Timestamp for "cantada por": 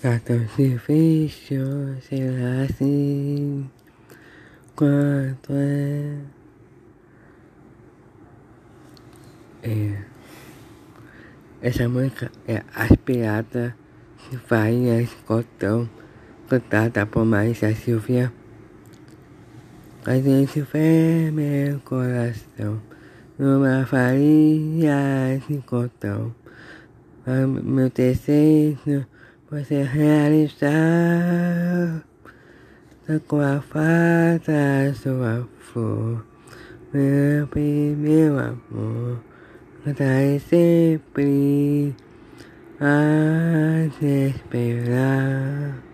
16.48-17.24